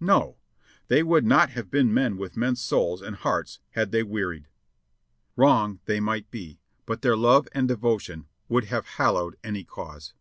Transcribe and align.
No! 0.00 0.34
they 0.88 1.04
would 1.04 1.24
not 1.24 1.50
have 1.50 1.70
been 1.70 1.94
men 1.94 2.16
with 2.16 2.36
men's 2.36 2.60
souls 2.60 3.00
and 3.00 3.14
hearts, 3.14 3.60
had 3.70 3.92
they 3.92 4.02
wearied. 4.02 4.48
Wrong 5.36 5.78
they 5.84 6.00
might 6.00 6.28
be, 6.32 6.58
but 6.84 7.02
their 7.02 7.16
love 7.16 7.46
and 7.52 7.68
devotion 7.68 8.26
would 8.48 8.64
have 8.64 8.84
hallowed 8.98 9.36
any 9.44 9.62
cause. 9.62 10.12